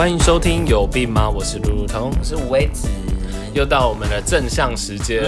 [0.00, 1.28] 欢迎收听有病吗？
[1.28, 2.88] 我是路路通，我是五味子。
[3.52, 5.22] 又到我们的正向时间。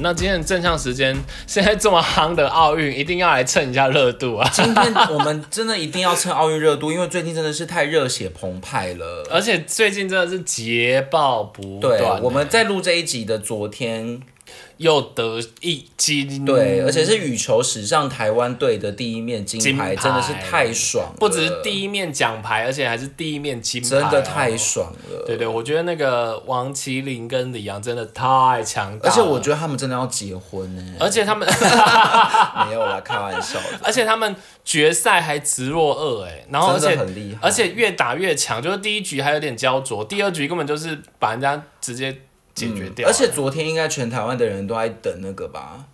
[0.00, 1.12] 那今天的正向时间，
[1.44, 4.48] 现在这么夯的奥运，一定要来蹭一下热度啊！
[4.52, 9.26] 今天我们真的一定要蹭奥运热度，因为最近真的是太热血澎湃了。
[9.28, 14.20] 而且最近真的是捷报不对断，，我们在录这一集的昨天，
[14.82, 19.94] 又得一金，对，而且是羽球史上台湾队的第一面金金牌。
[19.94, 24.52] 牌，真的是太爽了，不只是第一面奖牌，而且还是第一面金牌、真的太。
[24.62, 25.24] 爽了。
[25.26, 31.48] 对对，我觉得那个王麒麟跟李阳真的太强大，而且我觉得他们真的要结婚呢，而且他们，
[32.68, 42.16] 没有啦，开玩笑，而且他们决赛还直落二哎，然后而且很厉害，而且越打越强，就是第一局还有点焦灼，第二局根本就是把人家直接
[42.54, 45.84] 解决掉、嗯而且昨天应该全台湾的人都在等那个吧？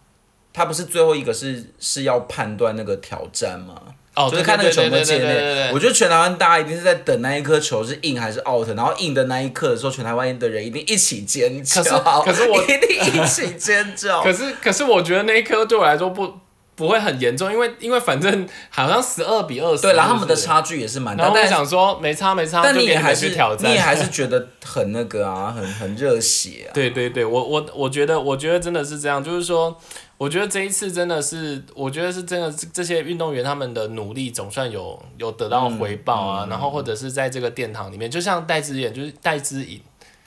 [0.53, 3.81] 他不是最后一个是是要判断那个挑战吗？
[4.17, 5.73] 哦，就是看那个球有没有界对对对对对内。
[5.73, 11.81] 我觉得全台湾大家一定是在等那一颗球是 in 还是 out，然后 in 的那一刻的时候，全台湾的人一定一起尖叫。
[12.23, 14.21] 可是可是我 一定一起尖叫。
[14.21, 16.35] 可是可是我觉得那一颗对我来说不
[16.79, 20.39] 不会很严重，因为因为反正好像十二比二十，对，然后他们的。
[20.39, 26.73] 差距也是蛮大但想说没差没差，但你也还是去挑战，你也还是觉得很那个啊，很很热血啊。
[26.73, 29.77] 对对对，我我我觉得，我觉得真的是这样，就是说，
[30.17, 39.81] 我觉得这一次真的是，我觉得是真的，这这些运动员他们的努力总算有有得到回报啊，嗯然后或者是在这个殿堂里面，就像戴资颖，就是戴资颖，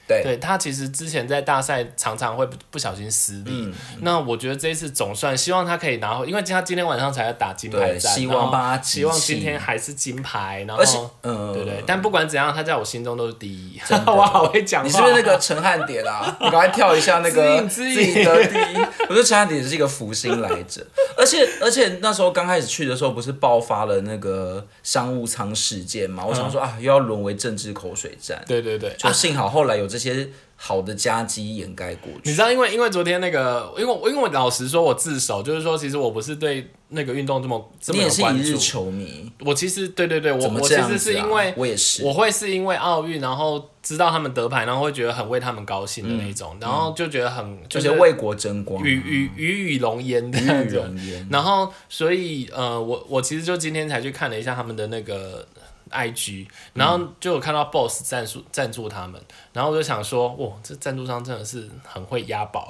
[0.07, 11.11] 对对他其实之前在大赛常常会不不小心失利，嗯那我觉得这一次总算希望他可以拿回，因为他今天晚上才要打金牌对，战，希望帮他希望今天还是金牌，然后。
[11.23, 13.79] 嗯，对对，但不管怎样，他在我心中都是第一。
[13.87, 14.87] 真的 我好会讲话。
[14.87, 16.35] 你是不是那个陈汉典啊？
[16.41, 18.77] 你赶快跳一下那个自己的第一。
[19.07, 20.85] 我觉得陈汉典是一个福星来着，
[21.17, 26.25] 而且而且那时候刚开始去的时候，不是爆发了那个商务舱事件嘛？
[26.25, 28.43] 我想说啊，又要沦为政治口水战。
[28.47, 32.21] 对对对，就幸好后来有这些好的夹击掩盖过去。
[32.23, 38.49] 你知道，因为因为昨天那个，因为我因为我老实说，我自首，就是说，其实我不是对那个运动这么这你也是么有关注。
[38.49, 40.97] 一日球迷，我其实对对对，我我其实？
[40.97, 50.75] 是因为我也是，我会是因为奥运，然后知道他们得牌，然后会觉得很为他们高兴的那种，然后就觉得很就就是是为国争光，与与与与龙焉这与与样子。
[50.75, 51.27] 荣焉。
[51.31, 55.45] 然后，所以呃，我我其实就今天才去看了一下他们的那个
[55.91, 59.21] IG，然后就有看到 Boss 赞助赞助他们，
[59.53, 62.67] 然后我就想说，哇，这赞助商真的是很会押宝，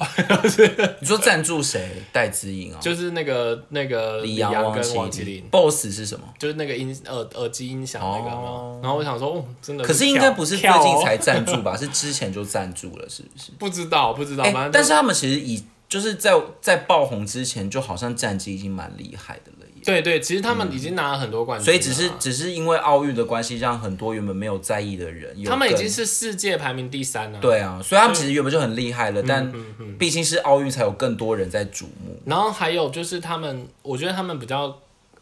[1.00, 2.02] 你说赞助谁？
[2.12, 6.28] 戴资颖啊，就是那个那个李阳阳、跟王麒麒麟，，BOSS 是什么？
[6.40, 11.76] 就是那个音耳耳机音响那个有没有哦然后我想说，哦，真的可是应该不是最近才赞助吧？
[11.78, 13.52] 是之前就赞助了，是不是？
[13.60, 19.71] 不知道不知道，哎、反正但是他们其实以就是在在爆红之前，就好像战绩已经蛮厉害的了耶。
[19.84, 27.40] 对对，其实他们已经拿了很多冠军了，所以只是只是因为奥运的关系，让很多原本没有在意的人，他们已经是世界排名第三了。
[27.40, 32.20] 对啊，所以他们其实原本就很厉害了，但嗯毕竟是奥运，才有更多人在瞩目。
[32.26, 34.80] 然后还有就是他们，我觉得他们比较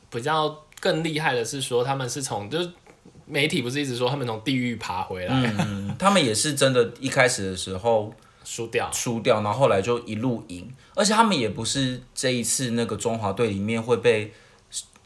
[0.10, 2.70] 比较更厉害的是说，他们是从就是
[3.26, 8.90] 媒体不是一直说他们从地狱爬回来，嗯， 他们也是真的，一开始的时候输掉。
[8.92, 14.34] 输掉，然后后来就一路赢，而且他们也不是这一次那个中华队里面会被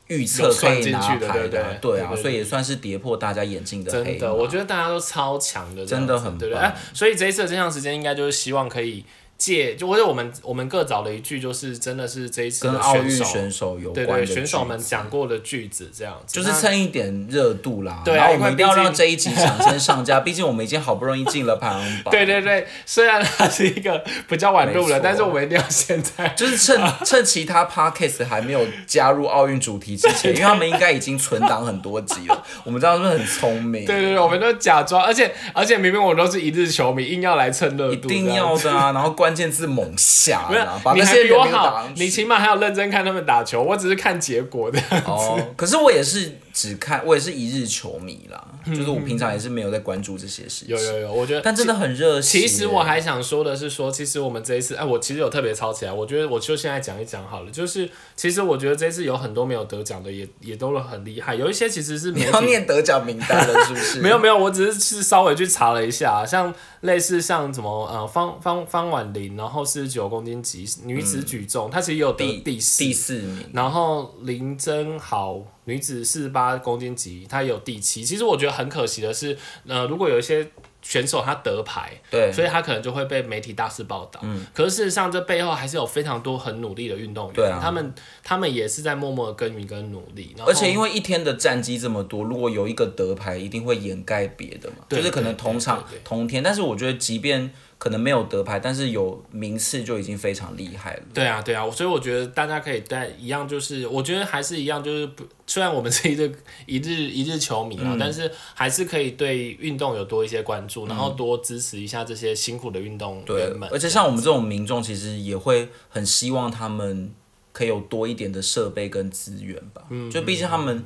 [0.08, 6.72] 预测可以拿牌的啊，对啊，所以也算是跌破大家眼镜的黑真的，我觉得大家都超强的真的很对不对？
[6.94, 9.06] 所以这一次的真相时间应该就是希望可以
[9.38, 26.30] 借，就或者我们我们各找了一句，就是真的是这一次跟奥运选手，有关的选手们讲过的句子这样子，就是蹭一点热度啦，对啊然后我们一定要让这一集抢先上架， 毕竟我们已经好不容易进了排行榜， 对对对，虽然它是一个比较晚录了，但是我们一定要现在。
[26.38, 33.86] 就是趁趁其他 podcast 还没有加入奥运主题之前，因为他们应该已经存档很多集了，我们知道是不是很聪明？
[33.86, 44.80] 对对对，我们都假装，而且而且明明我们都是一日球迷，硬要来蹭热度，一定要的啊，然后关键字猛下不是啊，把你还那些人比我好名打上，去你起码还要认真看他们打球，我只是看结果的。
[45.06, 50.68] 哦，可是我也是只看，我也是一日球迷啦，就是我平常也是没有在关注这些事情。
[50.68, 52.40] 有有有，我觉得，但真的很热血。
[52.42, 57.50] 其实我还想说的是说，其实我们这一次，哎，我其实有特别抄起来，我觉得我就现在讲一讲好了。
[57.50, 62.46] 就是其实我觉得这次有很多没有得奖的也，也都很厉害，有一些其实是媒你要体。
[62.46, 64.00] 念得奖名单了，是不是？
[64.04, 78.04] 没有没有，我只是是稍微去查了一下，像类似像什么呃方方方婉玲，然后四十九公斤级女子举重，她其实也有得第第四名，然后林真豪女子四十八公斤级，她有第七。
[78.04, 79.38] 其实我觉得很可惜的是，
[79.68, 80.46] 呃，如果有一些
[80.82, 84.20] 选手他得牌，对，所以他可能就会被媒体大肆报道。
[84.24, 90.36] 嗯，可是事实上这背后还是有非常多很努力的运动员，对啊他们他们也是在默默的耕耘跟努力。
[90.46, 97.50] 而且因为一天的战绩这么多，如果有一个得牌，一定会掩盖别的嘛，对就是可能同场同天，但是我觉得即便
[97.84, 101.04] 可能没有得牌，但是有名次就已经非常厉害了。
[101.14, 106.34] 对啊，对啊，所以我觉得大家可以在一样，就是我觉得还是一样，就是不虽然我们是一日
[106.66, 117.14] 一日一日球迷啊，嗯但是还是可以对运动有多一些关注，然后多支持一下这些辛苦的运动对员们。，而且像我们这种民众，其实也会很希望他们
[117.52, 119.84] 可以有多一点的设备跟资源吧。
[119.90, 120.82] 嗯就毕竟他们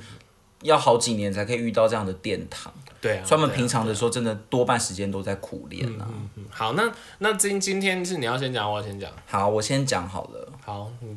[0.64, 6.08] 要好几年才可以遇到这样的殿堂，对啊，所以他们平常的时候真的多半时间都在苦练啊。
[6.36, 9.12] 嗯好，那那今今天是你要先讲，我要先讲。
[9.26, 10.52] 好，我先讲好了。
[10.64, 11.16] 好，你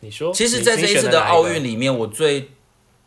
[0.00, 0.32] 你说。
[0.32, 2.50] 其实，在这一次的奥运里面，我最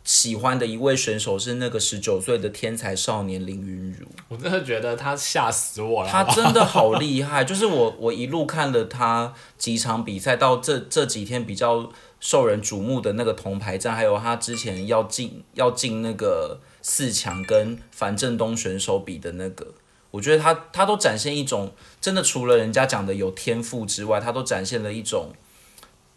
[0.04, 4.06] 喜欢的一位选手是那个十九岁的天才少年林云儒。
[4.28, 6.08] 我真的觉得他吓死我了。
[6.08, 19.72] 他真的好厉害， 就是我我一路看了他几场比赛，到这这几天比较受人瞩目的那个铜牌战，还有他之前要进要进那个四强跟樊振东选手比的那个，
[20.10, 25.32] 我觉得他他都展现一种真的除了人家讲的有天赋之外，他都展现了一种。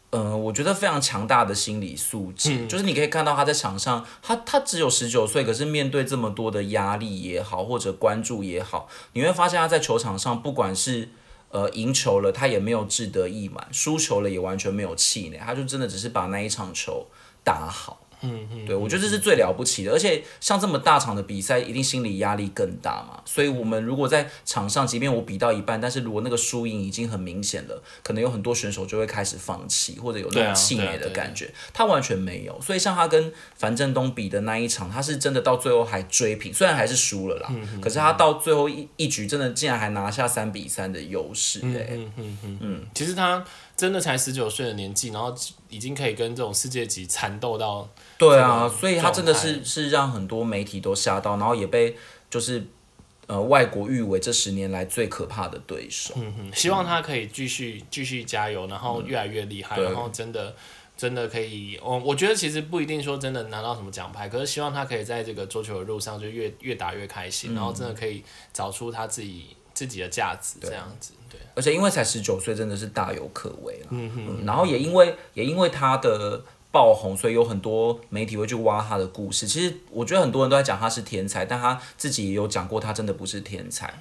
[0.10, 11.10] 嗯，我觉得非常强大的心理素质，就是你可以看到他在场上，他他只有十九岁，可是面对这么多的压力也好，或者关注也好，你会发现他在球场上，不管是
[11.50, 17.08] 呃赢球了，他也没有志得意满；输球了也完全没有气馁，他就真的只是把那一场球
[17.44, 18.07] 打好。
[18.22, 23.22] 嗯嗯，对我觉得这是最了不起的，而且像这么大场的比赛，一定心理压力更大嘛。
[23.26, 31.54] 所以，我们如果在场上，即便我比到一半，但是如果那个输赢已经很明显了，可能有很多选手就会开始放弃，或者有那种气馁的感觉。
[31.74, 42.10] 他完全没有，所以像他跟樊振东比的那一场，他是真的到最后还追平，虽然还是输了啦，嗯可是他到最后一一局真的竟然还拿下三比三的优势、嗯欸，
[42.94, 43.44] 其实他
[43.78, 45.34] 真的才十九岁的年纪，然后
[45.70, 47.88] 已经可以跟这种世界级缠斗到。
[48.18, 51.96] 对啊，所以他真的是是让很多媒体都吓到，然后也被
[52.30, 52.66] 就是
[53.28, 56.16] 呃外国誉为这十年来最可怕的对手。
[56.18, 60.56] 嗯哼，希望他可以继续继续加油，然后越来越厉害，对然后真的
[60.98, 73.88] 真的可以，我我觉得其实不一定说真的拿到什么奖牌，可是希望他可以在这个桌球的路上就越越打越开心，然后真的可以找出他自己自己的价值，这样子，对，而且因为才十九岁，真的是大有可为了。
[73.92, 79.48] 嗯然后也因为也因为他的爆红，所以有很多媒体会去挖他的故事。
[79.48, 83.94] 其实我觉得很多人都在讲他是天才，但他自己也有讲过，他真的不是天才。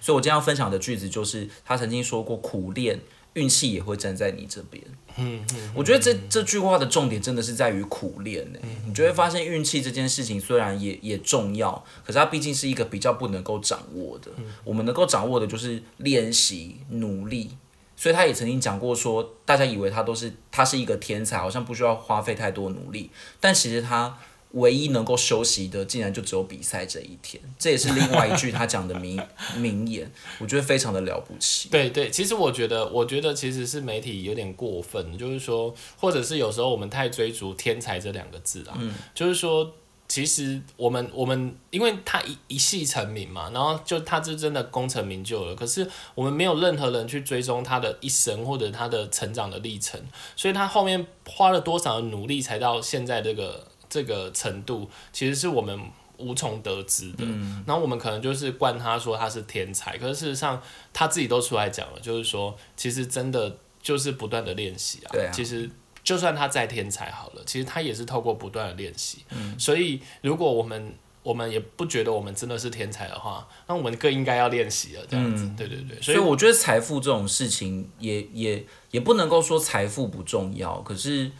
[0.00, 3.00] 所以我今天要分享的句子就是他曾经说过：“苦练，
[3.34, 4.82] 运气也会站在你这边。”
[5.16, 8.58] 嗯我觉得这这句话的重点真的是在于苦练呢。
[8.84, 14.32] 你就会发现运气这件事情虽然也也重要，可是它毕竟是一个比较不能够掌握的。
[14.64, 17.50] 我们能够掌握的就是练习、努力。
[17.96, 23.08] 所以他也曾经讲过说，大家以为他都是他是一个天才，好像不需要花费太多努力，
[23.38, 24.18] 但其实他
[24.54, 27.40] 唯一能够休息的，竟然就只有比赛这一天。
[27.58, 29.20] 这也是另外一句他讲的名
[29.58, 31.68] 名言，我觉得非常的了不起。
[31.68, 38.78] 对对，其实我觉得，我觉得其实是媒体有点过分，就是说，或者是有时候我们太追逐“天才”这两个字啊，
[39.14, 39.72] 就是说，
[40.06, 50.00] 其实我们我们因为他一一系成名嘛，然后就他就真的功成名就了，可是我们没有任何人去追踪他的一生或者他的成长的历程，
[50.36, 55.78] 所以他后面花了多少的努力才到现在这个这个程度，其实是我们。
[56.16, 57.24] 无从得知的，
[57.66, 65.10] 然后我们可能就是惯他说他是天才，可是事实上他自己都出来讲了，就是说其实真的就是不断的练习啊。
[65.10, 65.68] 对啊其实
[66.04, 69.24] 就算他再天才好了，其实他也是透过不断的练习。
[69.30, 75.04] 嗯所以如果我们我们也不觉得我们真的是天才的话，那我们更应该要练习了。
[75.08, 76.00] 这样子，对对对。
[76.00, 81.32] 所以我觉得财富这种事情也也也不能够说财富不重要，可是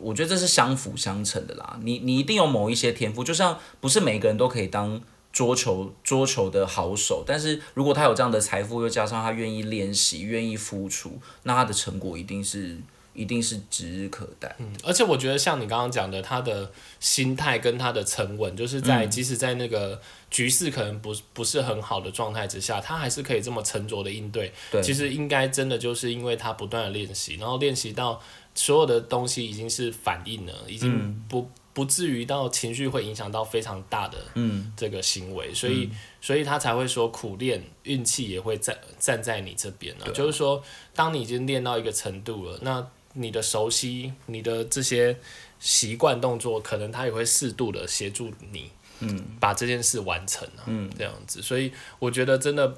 [0.00, 1.78] 我觉得这是相辅相成的啦。
[1.82, 5.00] 你你一定有某一些天赋，就像不是每个人都可以当
[5.32, 12.78] 桌球桌球的好手，但是如果他有这样的财富，又加上他愿意练习、愿意付出，那他的成果一定是
[13.14, 14.54] 一定是指日可待。
[14.58, 20.00] 嗯而且我觉得像你刚刚讲的，他的心态跟他的沉稳，就是在、嗯即使在那个
[20.30, 24.52] 局势可能不不是很好的状态之下，他还是可以这么沉着的应对。
[24.70, 28.20] 对其实应该真的就是因为他不断的练习，然后练习到
[28.54, 35.88] 所有的东西已经是反应了，已经不、不至于到情绪会影响到非常大的嗯，这个行为，所以、
[36.20, 40.10] 所以他才会说苦练，运气也会站站在你这边啊。
[40.12, 40.62] 就是说，
[40.94, 42.84] 当你已经练到一个程度了，那
[43.18, 45.16] 你的熟悉、你的这些
[45.58, 48.70] 习惯动作，可能他也会适度的协助你
[49.00, 52.72] 嗯，把这件事完成啊，嗯，这样子，所以我觉得真的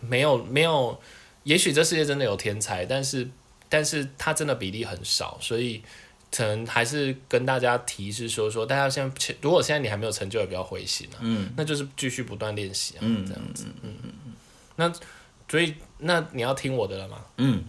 [0.00, 1.00] 没有没有，
[1.44, 3.28] 也许这世界真的有天才，但是
[3.68, 5.82] 但是他真的比例很少，所以
[6.34, 14.32] 可能还是跟大家提示说说，大家现在如果现在你还没有成就，也不要灰心啊，嗯，那就是继续不断练习啊，这样子，嗯嗯嗯，
[14.76, 14.92] 那。
[15.48, 17.18] 所以，那你要听我的了吗？
[17.36, 17.62] 嗯，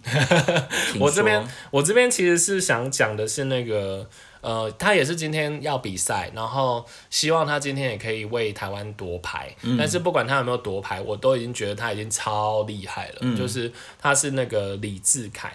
[1.00, 4.08] 我这边我这边其实是想讲的是那个，
[4.42, 9.54] 呃，他也是今天要比赛，然后希望他今天也可以为台湾夺牌。
[9.78, 13.36] 但是不管他有没有夺牌，我都已经觉得他已经超厉害了。
[13.36, 15.52] 就是他是那个李志凯，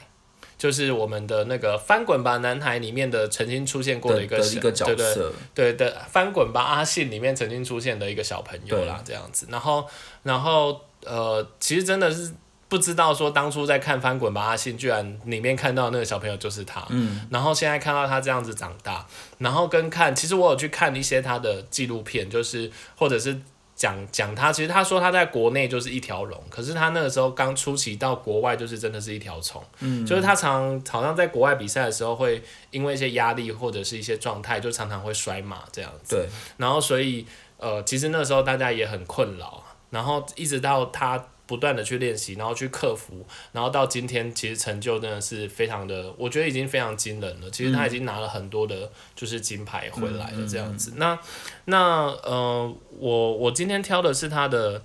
[0.61, 9.49] 就是我们的那个《翻滚吧男孩》里面的曾经出现过的一个一个角色，对的，《翻滚吧阿信》里面曾经出现的一个小朋友啦，这样子。
[9.51, 9.85] 然后，
[10.23, 10.81] 然后。
[11.07, 12.31] 呃，其实真的是
[12.69, 19.07] 不知道说当初在看《翻滚吧阿信》，居然里面看到那个小朋友就是他，嗯，然后现在看到他这样子长大，
[19.39, 23.41] 然后跟看，其实我有去看一些他的纪录片，就是或者是
[23.81, 37.25] 讲讲他，其实他说他在国内就是一条龙，可是他那个时候刚出奇到国外就是真的是一条虫，嗯，就是他常好像在国外比赛的时候会因为一些压力或者是一些状态，就常常会摔马这样子，对，然后所以
[37.57, 39.65] 呃，其实那时候大家也很困扰。
[39.89, 41.21] 然后一直到他
[41.51, 47.51] 不断的去练习，然后去克服，然后到今天其实成就真的是非常的，我觉得已经非常惊人了。
[47.51, 50.93] 其实他已经拿了很多的，就是金牌回来了这样子。
[50.95, 51.19] 那
[51.65, 54.81] 那呃，我我今天挑的是他的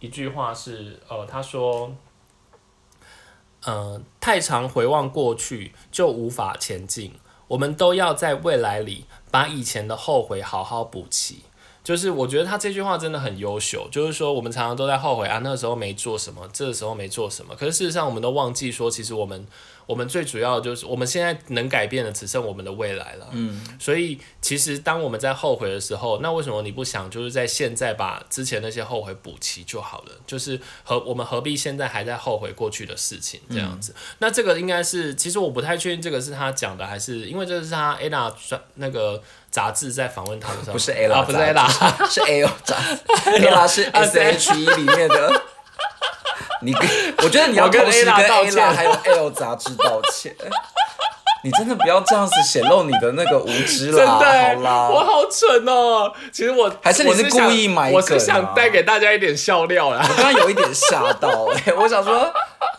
[0.00, 1.94] 一句话是，呃，他说，
[3.62, 7.14] 呃，太常回望过去就无法前进，
[7.46, 11.44] 我们都要在未来里把以前的后悔好好补齐。
[11.88, 19.46] 就是我觉得他这句话真的很优秀，就是说我们常常都在后悔啊，那个时候没做什么，这个时候没做什么，可是事实上我们都忘记说，其实我们。
[19.88, 23.26] 我们最主要就是，我们现在能改变的只剩我们的未来了。
[23.32, 30.12] 嗯，所以其实当我们在后悔的时候，那为什么你不想就是在现在把之前那些后悔补齐就好了？
[30.26, 33.94] 就是何我们何必现在还在后悔过去的事情这样子？
[34.18, 38.30] 那这个应该是，其实我不太确定这个是他讲的，还是因为这是他 Ella
[38.74, 42.76] 那个杂志在访问他的时候，不是 Ella，不是 Ella，是 L 杂
[43.24, 45.42] ，Ella 是 S H E 里面的。
[46.60, 46.74] 你，
[47.22, 50.34] 我觉得你要跟 A 啦还有 L 杂志道歉。
[51.44, 54.20] 你真的不要这样子显露你的那个无知啦，好
[54.60, 56.12] 啦，我好蠢哦。
[56.32, 60.00] 其实我还是你是故意买我是想带给大家一点笑料啦。
[60.02, 62.28] 我刚刚有一点吓到哎，我想说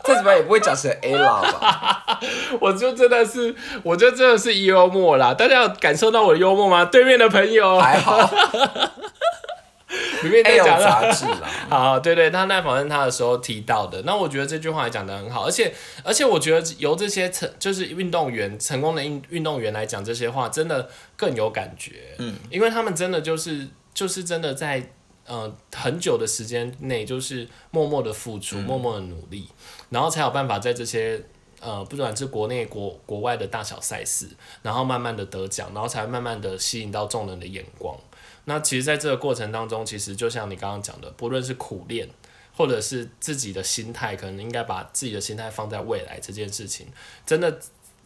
[0.03, 2.19] 这怎么也不会讲成 A 啦吧？
[2.59, 5.33] 我就真的是，我就真的是幽默啦。
[5.33, 6.83] 大家有感受到我的幽默吗？
[6.83, 8.29] 对面的朋友还好。
[10.21, 24.91] 里面在讲杂志啦， 好，对对，他在访问他的时候提到的，那我觉得这句话也讲的很好，而且而且我觉得由这些成就是运动员成功的运运动员来讲这些话，真的更有感觉，嗯，因为他们真的就是就是真的在
[25.25, 29.49] 呃很久的时间内，就是默默的付出，默默的努力，
[29.89, 31.19] 然后才有办法在这些
[31.59, 34.27] 呃不管是国内国国外的大小赛事，
[34.61, 37.97] 然后慢慢的得奖，然后才慢慢的吸引到众人的眼光。
[38.49, 42.09] 那其实，在这个过程当中，其实就像你刚刚讲的，不论是苦练，
[42.57, 46.87] 或者是自己的心态，可能应该把自己的心态放在未来这件事情，
[47.25, 47.59] 真的。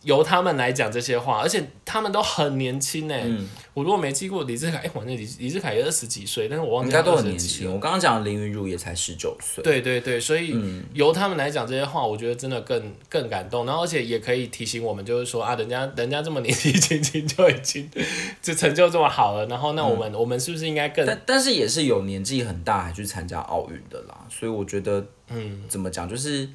[0.04, 3.26] 由他们来讲这些话，而且他们都很年轻哎。
[3.74, 7.68] 我如果没记过李志凯，哎，我那李李志凯也二十几岁，但是我忘记应该都很年轻。
[7.74, 9.64] 我刚刚讲林云如也才十九岁。
[9.64, 10.56] 对对对，所以
[10.94, 13.66] 由他们来讲这些话，我觉得真的更更感动。
[13.66, 17.90] 然后而且也可以提醒我们，就是说啊，人家人家这么年纪轻轻就已经
[18.44, 21.04] 就成就这么好了，然后那我们我们是不是应该更？
[21.06, 26.48] 但但是也是有年纪很大还去参加奥运的啦，所以我觉得，嗯，怎么讲就是。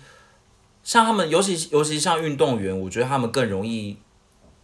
[0.88, 3.98] 像他们，尤其尤其像运动员，我觉得他们更容易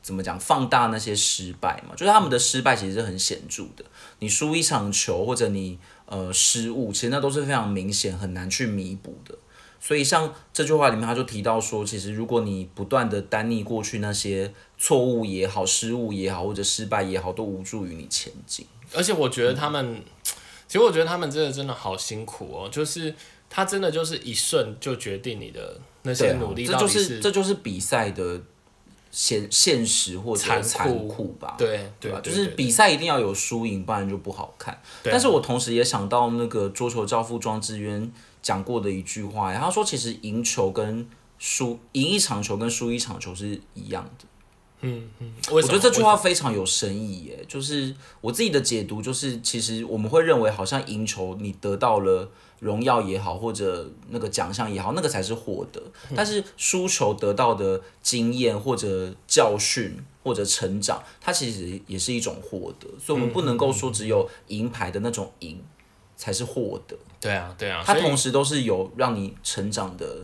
[0.00, 1.94] 怎么讲放大那些失败嘛？
[1.94, 3.84] 就是他们的失败其实是很显著的。
[4.20, 9.36] 你输一场球或者你呃失误，其实那都是非常明显，很难去弥补的。
[9.78, 18.66] 所以像这句话里面，他就提到说，其实如果你不断的单逆过去那些错误也好、失误也好或者失败也好，都无助于你前进。
[18.94, 20.02] 而且我觉得他们，
[20.66, 23.14] 其实我觉得他们真的真的好辛苦哦，就是
[23.54, 25.80] 他真的就是一瞬就决定你的。
[26.06, 28.38] 那些努力，这就是这就是比赛的
[29.10, 31.54] 现现实或者残酷吧？
[31.56, 32.20] 对对吧？
[32.22, 34.78] 就是比赛一定要有输赢，不然就不好看。
[35.02, 41.08] 但是我同时也想到那个桌球教父庄智渊讲过的一句话，他说其实赢球跟
[41.38, 44.26] 输赢一场球跟输一场球是一样的。
[44.84, 55.82] 嗯嗯，我我觉得这句话非常有深意耶，就是我自己的解读，就是其实我们会认为好像赢球，你得到了荣耀也好，或者那个奖项也好，那个才是获得。
[56.14, 62.86] 但是输球得到的经验或者教训或者成长，它其实也是一种获得。
[62.98, 65.62] 所以，我们不能够说只有银牌的那种赢
[66.16, 70.18] 才是获得，对啊对啊，它同时都是有让你成长的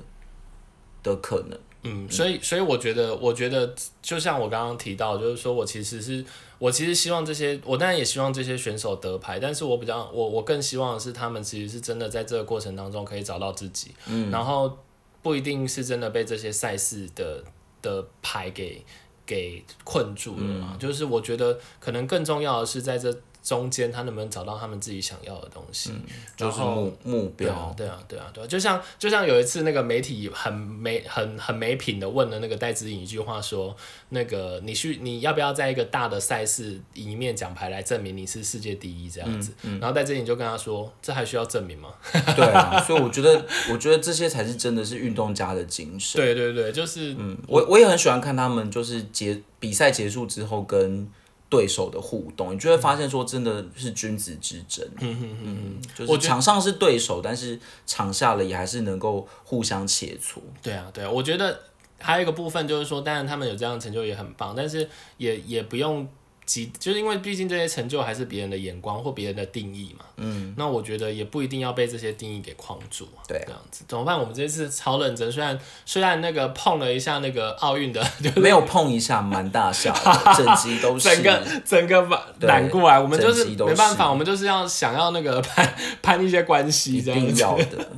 [1.02, 1.58] 的可能。
[1.82, 6.24] 嗯，所以所以我觉得，我觉得就像我刚刚提到，就是说我其实是
[6.58, 14.78] 我其实希望这些，我当然也希望这些选手得牌，但是我比较我我更希望的是他们其实是真的在这个过程当中可以找到自己，嗯，然后
[15.22, 17.42] 不一定是真的被这些赛事的
[17.80, 18.84] 的牌给
[19.24, 23.10] 给困住了嘛，就是我觉得可能更重要的是在这
[23.42, 25.92] 中间他能不能找到他们自己想要的东西，
[26.36, 33.74] 就是目目标对啊，，对啊，对啊，对啊，就像就像有一次那个媒体很没很很没品的问了那个戴资颖一句话说，
[34.10, 39.52] 那个你去你要不要在一个大的赛事赢一面奖牌来证明你是世界第一这样子？
[39.80, 41.94] 然后戴资颖就跟他说，这还需要证明吗？
[42.36, 46.20] 对啊，所以我觉得，我觉得这些才是真的是运动家的精神。
[46.20, 47.16] 对对对，就是
[47.46, 51.08] 我我也很喜欢看他们，就是结比赛结束之后跟
[51.50, 54.86] 对手的互动，你就会发现说，真的是君子之争。
[55.00, 60.38] 嗯嗯嗯，就是我场上是对手，但是场下了也还是能够互相切磋。
[60.62, 61.60] 对啊，对啊，我觉得
[61.98, 66.08] 还有一个部分就是说，当然他们有这样的成就也很棒，但是也也不用
[66.50, 70.04] 急，就是因为毕竟这些成就还是别人的眼光或别人的定义嘛。
[70.16, 73.22] 嗯，那我觉得也不一定要被这些定义给框住啊。
[73.28, 74.18] 对啊这样子怎么办？
[74.18, 81.08] 我们这次超认真，虽然虽然那个碰了一下那个奥运的， 就是没有碰一下，蛮大下的，整集都是。
[81.14, 87.26] 整个整个把对揽过来，我们就是没办法，我们就是要想要那个 攀攀一些关系一这样子。
[87.26, 87.88] 定要的。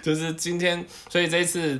[0.00, 1.78] 就是今天，所以这一次，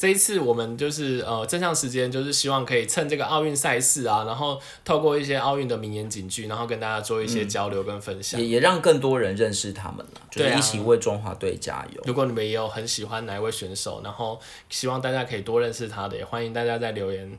[0.00, 8.40] 这一次我们就是呃正向时间，就是希望可以趁这个奥运赛事啊，然后透过一些奥运的名言警句，然后跟大家做一些交流跟分享。
[8.40, 12.00] 也也让更多人认识他们了，就一起为中华队加油。
[12.06, 14.40] 如果你们也有很喜欢哪一位选手，然后
[14.70, 17.38] 希望大家可以多认识他的，也欢迎大家在留言，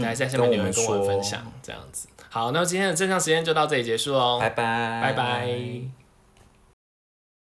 [0.00, 2.08] 来在下面留言跟我们分享，这样子。
[2.30, 6.01] 好，那今天的正向时间就到这里结束喽，拜拜，拜拜